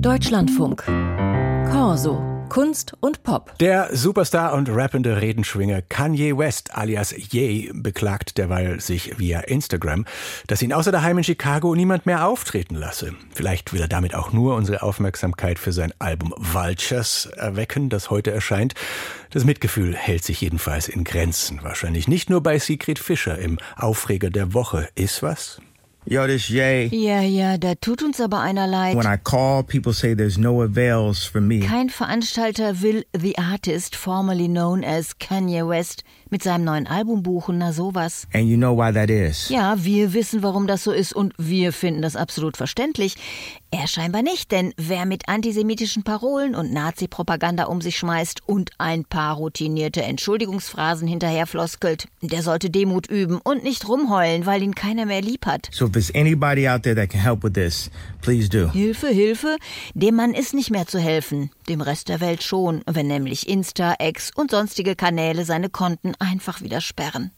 [0.00, 0.84] Deutschlandfunk.
[1.72, 2.22] Corso.
[2.48, 3.58] Kunst und Pop.
[3.58, 10.06] Der Superstar und rappende Redenschwinger Kanye West alias Ye beklagt derweil sich via Instagram,
[10.46, 13.14] dass ihn außer daheim in Chicago niemand mehr auftreten lasse.
[13.34, 18.30] Vielleicht will er damit auch nur unsere Aufmerksamkeit für sein Album Vultures erwecken, das heute
[18.30, 18.74] erscheint.
[19.30, 21.60] Das Mitgefühl hält sich jedenfalls in Grenzen.
[21.62, 24.88] Wahrscheinlich nicht nur bei Sigrid Fischer im Aufreger der Woche.
[24.94, 25.60] Ist was?
[26.10, 26.88] Yo, this Yay.
[26.90, 28.96] Ja, ja, da tut uns aber einer leid.
[28.96, 31.60] When I call, people say there's no avails for me.
[31.60, 37.58] Kein Veranstalter will The Artist, formerly known as Kanye West, mit seinem neuen Album buchen,
[37.58, 38.26] na sowas.
[38.32, 39.48] And you know why that is.
[39.48, 43.16] Ja, wir wissen, warum das so ist und wir finden das absolut verständlich.
[43.70, 49.04] Er scheinbar nicht, denn wer mit antisemitischen Parolen und Nazi-Propaganda um sich schmeißt und ein
[49.04, 55.20] paar routinierte Entschuldigungsphrasen hinterherfloskelt, der sollte Demut üben und nicht rumheulen, weil ihn keiner mehr
[55.20, 55.68] lieb hat.
[55.70, 57.90] So if there's anybody out there that can help with this,
[58.22, 58.70] please do.
[58.72, 59.56] Hilfe, Hilfe,
[59.92, 61.50] dem Mann ist nicht mehr zu helfen.
[61.68, 66.62] Dem Rest der Welt schon, wenn nämlich Insta, X und sonstige Kanäle seine Konten einfach
[66.62, 67.32] wieder sperren.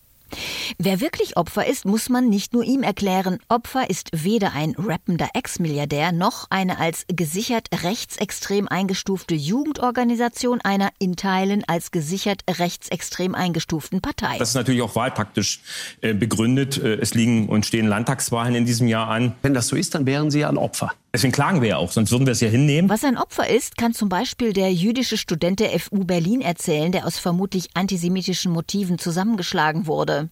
[0.78, 3.39] Wer wirklich Opfer ist, muss man nicht nur ihm erklären.
[3.48, 11.17] Opfer ist weder ein rappender Ex-Milliardär noch eine als gesichert rechtsextrem eingestufte Jugendorganisation einer in
[11.17, 14.39] Teilen als gesichert rechtsextrem eingestuften Partei.
[14.39, 15.61] Das ist natürlich auch wahlpraktisch
[16.00, 16.78] äh, begründet.
[16.78, 19.34] Äh, es liegen und stehen Landtagswahlen in diesem Jahr an.
[19.42, 20.92] Wenn das so ist, dann wären Sie ja ein Opfer.
[21.12, 22.89] Deswegen klagen wir ja auch, sonst würden wir es ja hinnehmen.
[22.89, 27.05] Was ein Opfer ist, kann zum Beispiel der jüdische Student der FU Berlin erzählen, der
[27.06, 30.31] aus vermutlich antisemitischen Motiven zusammengeschlagen wurde.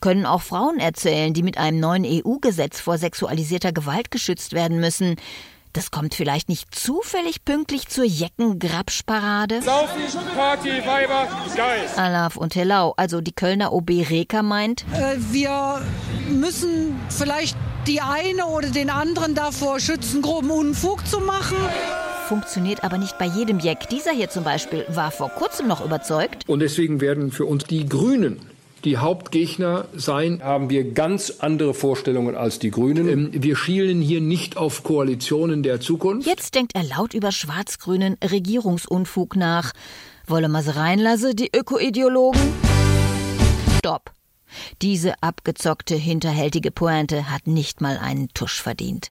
[0.00, 5.16] Können auch Frauen erzählen, die mit einem neuen EU-Gesetz vor sexualisierter Gewalt geschützt werden müssen.
[5.72, 9.62] Das kommt vielleicht nicht zufällig pünktlich zur Jecken-Grabsch-Parade?
[9.62, 10.02] Saufen,
[10.36, 11.86] Party, Weiber, geil.
[11.96, 15.80] Alaf und Hellau, also die Kölner OB Reker meint, Äh, Wir
[16.28, 21.56] müssen vielleicht die eine oder den anderen davor schützen, groben Unfug zu machen.
[22.28, 23.88] funktioniert aber nicht bei jedem Jeck.
[23.88, 27.88] Dieser hier zum Beispiel war vor kurzem noch überzeugt, Und deswegen werden für uns die
[27.88, 28.40] Grünen
[28.84, 30.40] die Hauptgegner sein.
[30.42, 33.08] Haben wir ganz andere Vorstellungen als die Grünen.
[33.08, 36.26] Ähm, Wir schielen hier nicht auf Koalitionen der Zukunft.
[36.26, 39.72] Jetzt denkt er laut über schwarz-grünen Regierungsunfug nach.
[40.26, 42.40] Wolle man sie reinlasse, die Ökoideologen?
[43.78, 44.12] Stopp.
[44.82, 49.10] Diese abgezockte, hinterhältige Pointe hat nicht mal einen Tusch verdient.